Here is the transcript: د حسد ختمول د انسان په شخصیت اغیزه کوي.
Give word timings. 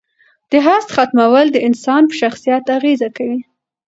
د 0.51 0.53
حسد 0.65 0.89
ختمول 0.95 1.47
د 1.51 1.57
انسان 1.67 2.01
په 2.09 2.15
شخصیت 2.21 2.63
اغیزه 2.77 3.09
کوي. 3.17 3.39